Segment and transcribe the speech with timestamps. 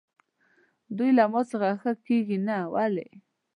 [0.97, 2.37] دوی له ما څخه ښه نه کېږي،
[2.73, 3.09] ولې؟